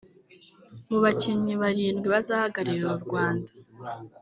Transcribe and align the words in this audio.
Mu 0.89 0.97
bakinnyi 1.03 1.53
barindwi 1.61 2.07
bazahagararira 2.13 2.89
u 2.97 3.01
Rwanda 3.05 3.49